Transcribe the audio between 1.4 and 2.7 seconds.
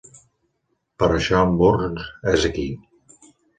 en Burns és aquí.